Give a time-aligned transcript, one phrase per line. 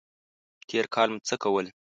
[0.67, 1.65] تېر کال مو څه کول؟